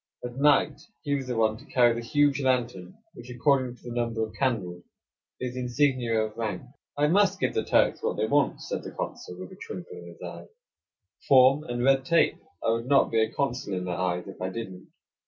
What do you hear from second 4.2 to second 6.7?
of candles, is the insignia of rank.